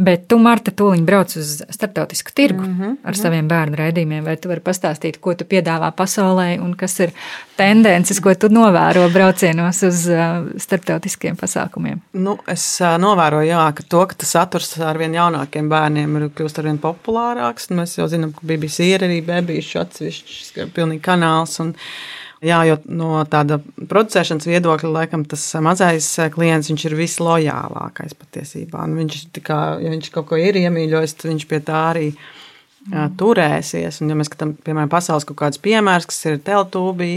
Bet 0.00 0.26
tu, 0.30 0.38
Marta, 0.40 0.72
tūlīt 0.72 1.04
brauc 1.04 1.34
uz 1.36 1.58
starptautisku 1.68 2.32
tirgu 2.34 2.62
mm 2.64 2.76
-hmm. 2.78 2.96
ar 3.04 3.16
saviem 3.16 3.48
bērnu 3.48 3.76
raidījumiem. 3.76 4.24
Vai 4.24 4.36
tu 4.36 4.48
vari 4.48 4.60
pastāstīt, 4.64 5.20
ko 5.20 5.34
tu 5.34 5.44
piedāvā 5.44 5.92
pasaulē 5.96 6.60
un 6.60 6.74
kas 6.74 7.00
ir 7.00 7.12
tendences, 7.56 8.20
ko 8.20 8.34
tu 8.34 8.48
novēro 8.48 9.08
braucienos 9.12 9.82
uz 9.82 10.06
uh, 10.08 10.48
starptautiskiem 10.56 11.36
pasākumiem? 11.36 12.00
Nu, 12.12 12.38
es 12.46 12.80
ā, 12.80 12.96
novēroju, 12.98 13.48
jā, 13.48 13.72
ka 13.74 13.82
to, 13.88 14.06
ka 14.06 14.14
tas 14.14 14.30
saturs 14.30 14.78
ar 14.78 14.98
vien 14.98 15.14
jaunākiem 15.14 15.68
bērniem 15.68 16.16
ir 16.16 16.30
kļūst 16.30 16.58
ar 16.58 16.64
vien 16.64 16.78
populārāks. 16.78 17.70
Mēs 17.70 17.98
jau 17.98 18.08
zinām, 18.08 18.32
ka 18.32 18.40
BBC 18.42 18.80
ir 18.80 19.04
arī 19.04 19.20
bebīšu 19.26 19.80
atsevišķs 19.80 20.50
ka 20.56 20.66
pilnīgi 20.74 21.04
kanāls. 21.04 21.60
Un, 21.60 21.74
Jā, 22.40 22.62
jo 22.64 22.78
no 22.88 23.18
tāda 23.28 23.58
producēšanas 23.60 24.46
viedokļa, 24.48 24.90
laikam, 24.94 25.26
tas 25.28 25.42
mazais 25.60 26.06
klients 26.32 26.70
viņš 26.70 26.84
ir 26.88 26.94
vislojālākais 26.96 28.14
patiesībā. 28.16 28.86
Un 28.88 28.94
viņš, 28.96 29.26
kā, 29.44 29.58
ja 29.82 29.92
viņš 29.92 30.08
kaut 30.14 30.30
ko 30.30 30.38
ir 30.40 30.56
iemīļojis, 30.62 31.18
tad 31.20 31.34
viņš 31.34 31.44
pie 31.50 31.58
tā 31.66 31.82
arī 31.90 32.06
jā, 32.14 33.04
turēsies. 33.20 34.00
Un, 34.00 34.12
ja 34.14 34.16
mēs 34.16 34.30
skatām, 34.32 34.54
piemēram, 34.56 34.88
pasaules 34.92 35.28
kaut 35.28 35.36
kādus 35.42 35.60
piemērus, 35.60 36.08
kas 36.08 36.24
ir 36.30 36.40
teltūbī, 36.46 37.10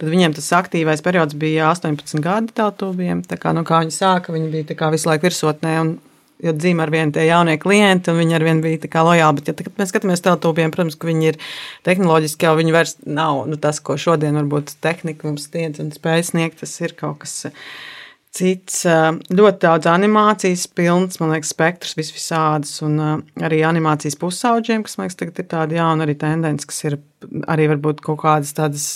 tad 0.00 0.10
viņiem 0.10 0.34
tas 0.40 0.50
aktīvais 0.58 1.06
periods 1.06 1.38
bija 1.38 1.70
18 1.70 2.24
gadi 2.24 2.58
teltūbiem. 2.58 3.22
Tā 3.30 3.38
kā, 3.38 3.54
nu, 3.54 3.62
kā 3.68 3.84
viņi 3.84 3.94
sāka, 3.94 4.34
viņi 4.34 4.50
bija 4.56 4.90
visu 4.90 5.12
laiku 5.12 5.28
virsotnē. 5.28 5.76
Un, 5.84 5.94
Jo 6.44 6.52
dzīvo 6.56 6.84
ar 6.84 6.92
vienu 6.92 7.14
tie 7.14 7.24
jaunie 7.28 7.56
klienti, 7.60 8.12
un 8.12 8.20
viņi 8.20 8.36
ar 8.36 8.44
vienu 8.44 8.64
bija 8.64 8.82
tā 8.82 8.90
kā 8.92 9.04
lojāli. 9.06 9.40
Bet, 9.40 9.48
ja 9.48 9.56
tagad 9.56 9.80
mēs 9.80 9.92
skatāmies 9.92 10.24
teltūpiem, 10.24 10.74
protams, 10.74 10.98
ka 11.00 11.08
viņi 11.08 11.30
ir 11.30 11.40
tehnoloģiski, 11.88 12.48
jau 12.48 12.54
viņi 12.60 12.76
vairs 12.76 12.94
nav 13.06 13.44
nu, 13.48 13.58
tas, 13.60 13.80
ko 13.84 13.96
šodien 14.00 14.36
varbūt 14.42 14.76
tehnika 14.84 15.28
mums 15.28 15.48
sniedz 15.48 15.80
un 15.80 15.90
spēj 15.94 16.28
sniegt. 16.34 16.60
Tas 16.60 16.76
ir 16.84 16.96
kaut 16.98 17.22
kas 17.24 17.40
cits. 18.34 18.82
Ļoti 18.84 19.62
daudz 19.62 19.88
animācijas, 19.90 20.66
pilns, 20.74 21.20
man 21.22 21.34
liekas, 21.34 21.52
spektrs 21.54 21.96
vis 21.98 22.12
visādas, 22.14 22.76
un 22.84 22.98
arī 23.40 23.62
animācijas 23.66 24.18
pusauģiem, 24.20 24.84
kas, 24.86 24.98
man 24.98 25.08
liekas, 25.08 25.20
tagad 25.20 25.42
ir 25.42 25.50
tāda 25.50 25.78
jauna 25.78 26.06
arī 26.06 26.16
tendence, 26.18 26.68
kas 26.68 26.82
ir 26.88 26.98
arī 27.50 27.70
varbūt 27.72 28.02
kaut 28.04 28.20
kādas 28.24 28.54
tādas 28.56 28.88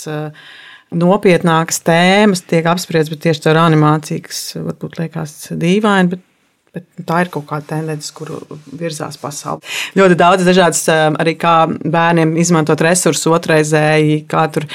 nopietnākas 0.89 1.83
tēmas 1.85 2.41
tiek 2.49 2.65
apspriestas, 2.69 3.13
bet 3.13 3.23
tieši 3.27 3.45
caur 3.45 3.61
animāciju, 3.61 4.25
kas 4.25 4.41
varbūt 4.57 4.99
liekas 5.03 5.35
dīvaini, 5.59 6.15
bet 6.15 6.25
Bet 6.69 6.85
tā 7.09 7.23
ir 7.23 7.29
kaut 7.33 7.47
kāda 7.49 7.65
tendence, 7.71 8.11
kuru 8.13 8.37
virzās 8.77 9.17
pasaule. 9.17 9.63
Ļoti 9.97 10.17
daudz 10.19 10.45
dažādas 10.45 10.83
arī 10.91 11.33
kā 11.39 11.53
bērniem 11.67 12.35
izmantot 12.41 12.81
resursus 12.85 13.25
otrreizēji, 13.33 14.19
kā 14.29 14.43
tur 14.53 14.67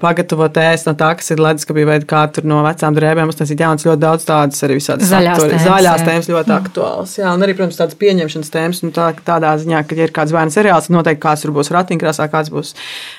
pagatavot 0.00 0.56
ēst 0.62 0.88
no 0.88 0.94
tā, 0.98 1.10
kas 1.20 1.28
ir 1.34 1.42
leduskapī, 1.44 1.84
vai 1.88 1.98
kā 2.08 2.24
tur 2.32 2.48
no 2.48 2.62
vecām 2.64 2.96
drēbēm 2.96 3.32
uztaisīt 3.34 3.60
jaunas, 3.60 3.84
ļoti 3.84 4.04
daudz 4.06 4.26
tādas 4.28 4.64
arī 4.64 4.80
visādas 4.80 5.12
Zaļās 5.12 5.44
tēmas, 5.44 5.66
zaļās 5.68 6.06
tēmas 6.08 6.32
ļoti 6.32 6.54
aktuāls. 6.56 7.16
Jā, 7.20 7.36
un 7.36 7.44
arī, 7.44 7.56
protams, 7.58 7.80
tādas 7.82 8.00
pieņemšanas 8.00 8.52
tēmas, 8.56 8.82
nu, 8.86 8.92
tā, 8.96 9.12
tādā 9.28 9.52
ziņā, 9.60 9.84
ka, 9.84 9.98
ja 9.98 10.08
ir 10.08 10.16
kāds 10.16 10.32
bērnu 10.32 10.56
seriāls, 10.56 10.88
noteikti 10.92 11.24
kāds 11.26 11.44
tur 11.44 11.52
būs 11.56 11.72
ratiņkrāsā, 11.76 12.30
kāds 12.32 12.52
būs 12.54 12.74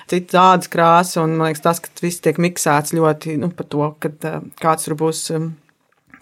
cits 0.10 0.42
ādas 0.42 0.74
krāsa, 0.74 1.22
un 1.22 1.38
man 1.38 1.52
liekas, 1.52 1.66
tas, 1.70 1.84
ka 1.84 1.94
viss 2.02 2.24
tiek 2.24 2.42
miksēts 2.42 2.98
ļoti, 2.98 3.38
nu, 3.46 3.54
par 3.54 3.70
to, 3.70 3.92
ka 4.02 4.40
kāds 4.64 4.90
tur 4.90 4.98
būs. 5.06 5.28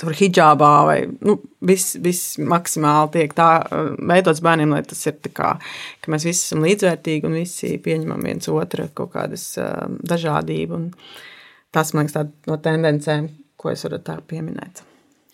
Tur 0.01 0.15
hijabā 0.17 0.72
vai 0.88 0.98
nu, 1.22 1.38
viss, 1.67 1.96
viss 2.01 2.38
maksimāli 2.41 3.13
tiek 3.15 3.36
tā 3.38 3.50
uh, 3.62 3.91
veidots 4.12 4.41
bērniem, 4.43 4.74
lai 4.75 4.81
tas 4.88 5.01
ir 5.05 5.17
tā 5.22 5.34
kā, 5.38 5.53
ka 6.01 6.13
mēs 6.13 6.25
visi 6.27 6.48
esam 6.48 6.65
līdzvērtīgi 6.65 7.29
un 7.29 7.39
visi 7.41 7.75
pieņemam 7.86 8.25
viens 8.25 8.50
otru 8.51 8.89
kaut 8.98 9.13
kādas 9.15 9.48
uh, 9.62 9.86
dažādību. 10.13 10.79
Un 10.79 10.89
tas, 11.75 11.93
man 11.93 12.08
liekas, 12.08 12.17
tāda 12.17 12.51
no 12.51 12.62
tendencēm, 12.62 13.29
ko 13.62 13.74
es 13.74 13.86
varu 13.88 14.01
tā 14.05 14.17
pieminēt. 14.27 14.86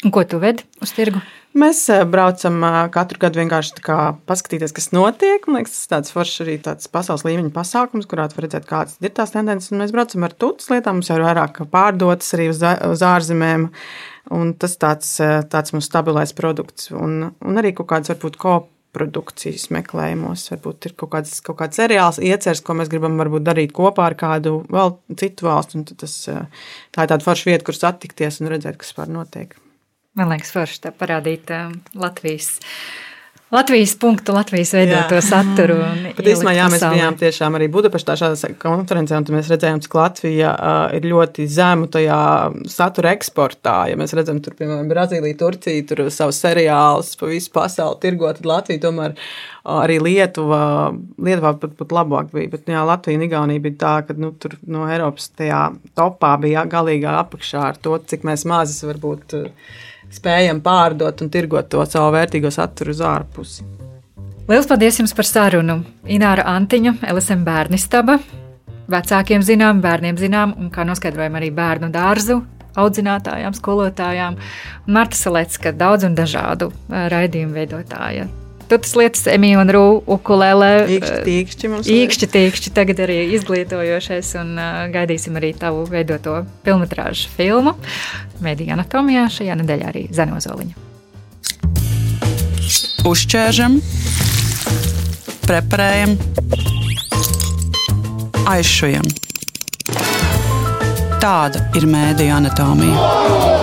Un 0.06 0.14
ko 0.14 0.22
tu 0.30 0.38
ved 0.38 0.62
uz 0.84 0.92
tirgu? 0.94 1.24
Mēs 1.58 1.80
uh, 1.90 2.04
braucam 2.06 2.60
uh, 2.62 2.76
katru 2.94 3.18
gadu 3.24 3.40
vienkārši 3.40 3.82
paskatīties, 4.30 4.76
kas 4.78 4.92
notiek. 4.94 5.48
Man 5.50 5.64
liekas, 5.64 5.74
tas 5.74 5.88
ir 5.88 5.94
tāds 5.96 6.14
foršs 6.14 6.44
arī 6.44 6.58
tāds 6.62 6.92
pasaules 6.94 7.26
līmeņa 7.26 7.50
pasākums, 7.56 8.06
kurā 8.10 8.28
var 8.30 8.46
redzēt, 8.46 8.68
kādas 8.70 9.00
ir 9.02 9.16
tās 9.18 9.34
tendences. 9.34 9.72
Un 9.74 9.82
mēs 9.82 9.96
braucam 9.96 10.28
ar 10.28 10.38
tūtas 10.38 10.70
lietām, 10.70 11.00
mums 11.00 11.10
jau 11.10 11.18
ir 11.18 11.26
vairāk 11.26 11.64
pārdotas 11.74 12.30
arī 12.38 12.52
uz, 12.54 12.62
uz 12.62 13.06
ārzemēm. 13.10 13.72
Un 14.38 14.54
tas 14.62 14.78
tāds, 14.78 15.16
uh, 15.24 15.40
tāds 15.50 15.74
mums 15.74 15.90
stabilais 15.90 16.36
produkts. 16.38 16.92
Un, 16.94 17.32
un 17.34 17.62
arī 17.64 17.74
kaut 17.74 17.90
kāds 17.90 18.14
varbūt 18.14 18.38
koprodukcijas 18.46 19.72
meklējumos. 19.74 20.46
Varbūt 20.54 20.92
ir 20.92 20.98
kaut 21.02 21.16
kāds, 21.18 21.40
kaut 21.42 21.58
kāds 21.64 21.82
seriāls 21.82 22.22
ieceres, 22.22 22.62
ko 22.62 22.78
mēs 22.78 22.94
gribam 22.94 23.18
darīt 23.42 23.74
kopā 23.74 24.12
ar 24.12 24.20
kādu 24.20 24.60
vēl 24.70 25.00
citu 25.18 25.50
valstu. 25.50 25.88
Tas, 25.96 26.20
tā 26.30 27.08
ir 27.08 27.16
tāda 27.16 27.26
forša 27.26 27.56
vieta, 27.56 27.66
kur 27.66 27.82
satikties 27.82 28.44
un 28.44 28.54
redzēt, 28.54 28.78
kas 28.84 28.94
var 29.00 29.10
notiek. 29.10 29.58
Man 30.18 30.32
liekas, 30.34 30.50
forši 30.56 30.88
tā 30.88 30.94
parādīt 30.98 31.52
um, 31.54 31.78
Latvijas. 31.98 32.56
Latvijas 33.52 33.94
punktu, 33.96 34.34
Latvijas 34.36 34.74
veidoto 34.76 35.16
Jā. 35.16 35.24
saturu. 35.24 35.78
Bet 36.18 36.26
īstenībā, 36.34 36.52
ielikt 36.52 36.58
jā, 36.58 36.66
mēs 36.74 36.82
bijām 36.98 37.16
tiešām 37.22 37.56
arī 37.56 37.70
Budapeštā 37.72 38.18
šādā 38.20 38.50
konferencē, 38.60 39.22
un 39.22 39.38
mēs 39.38 39.48
redzējām, 39.54 39.80
cik 39.86 39.96
Latvija 39.96 40.50
uh, 40.52 40.80
ir 40.98 41.08
ļoti 41.08 41.46
zemu 41.48 41.88
tajā 41.94 42.18
satura 42.74 43.14
eksportā. 43.16 43.78
Ja 43.88 43.96
mēs 44.02 44.18
redzam, 44.20 44.42
tur, 44.44 44.58
piemēram, 44.60 44.92
Brazīlija, 44.92 45.40
Turcija, 45.40 45.88
tur 45.88 46.04
savus 46.12 46.42
seriālus 46.44 47.16
pa 47.16 47.32
visu 47.32 47.54
pasauli 47.56 48.02
tirgo, 48.04 48.28
tad 48.36 48.52
Latvija 48.52 48.84
tomēr 48.90 49.16
uh, 49.16 49.80
arī 49.80 50.02
Lietuva, 50.04 50.64
Lietuvā 51.16 51.56
pat, 51.62 51.80
pat 51.80 52.00
labāk 52.02 52.36
bija. 52.36 52.52
Bet, 52.58 52.68
jā, 52.68 52.84
Latvija 52.90 53.22
un 53.22 53.28
Igaunija 53.30 53.64
bija 53.70 53.84
tā, 53.86 53.98
ka 54.10 54.18
nu, 54.20 54.36
tur 54.36 54.60
no 54.68 54.90
Eiropas 54.92 55.32
tajā 55.40 55.70
topā 55.96 56.36
bija 56.44 56.68
galīgā 56.68 57.16
apakšā 57.24 57.70
ar 57.72 57.80
to, 57.80 57.96
cik 58.12 58.28
mēs 58.28 58.44
mazas 58.50 58.84
varbūt 58.92 59.40
uh, 59.40 59.70
spējam 60.14 60.62
pārdot 60.66 61.22
un 61.24 61.32
tirgot 61.34 61.70
to 61.72 61.86
savu 61.86 62.14
vērtīgo 62.16 62.52
saturu 62.54 62.96
uz 62.96 63.02
ārpusi. 63.04 63.66
Lielas 64.48 64.68
paldies 64.70 65.00
jums 65.02 65.12
par 65.16 65.28
sarunu. 65.28 65.82
Ināra 66.08 66.46
Antiņa, 66.56 66.98
LSM 67.12 67.44
bērnistaba. 67.48 68.20
Vecākiem 68.88 69.44
zinām, 69.44 69.82
bērniem 69.84 70.16
zinām, 70.20 70.54
un 70.56 70.70
kā 70.72 70.86
noskaidrojam 70.88 71.36
arī 71.36 71.52
bērnu 71.52 71.92
dārzu 71.92 72.40
audzinātājām, 72.78 73.56
skolotājām. 73.58 74.38
Un 74.88 74.98
Marta 74.98 75.18
Salecka, 75.20 75.74
daudz 75.76 76.08
un 76.08 76.16
dažādu 76.18 76.72
ā, 76.88 77.08
raidījumu 77.12 77.58
veidotāja 77.58 78.28
tutas 78.72 78.94
lietas, 78.98 79.26
Emīļa 79.32 79.64
un 79.64 79.72
Rūpa 79.76 80.18
ukulele. 80.18 80.70
Īkšķi, 80.98 81.70
eh, 81.74 81.92
īkšķi, 82.02 82.30
tīkšķi 82.34 82.74
tagad 82.76 83.02
arī 83.06 83.20
izglītojošais 83.38 84.34
un 84.42 84.54
uh, 84.60 84.86
gaidīsim 84.94 85.38
arī 85.40 85.54
tavu 85.58 85.86
veidoto 85.92 86.42
filmatrāžu 86.68 87.32
filmu 87.38 87.76
Mēdī 88.44 88.70
anatomijā 88.74 89.26
šajā 89.34 89.58
nedēļā 89.64 89.90
arī 89.90 90.04
Zenozoliņa. 90.14 90.86
Uzķēršam, 93.08 93.78
preparējam, 95.48 96.18
aizšujam. 98.52 99.08
Tāda 101.18 101.64
ir 101.80 101.88
mēdī 101.90 102.30
anatomija. 102.30 102.98
Oh! 103.02 103.57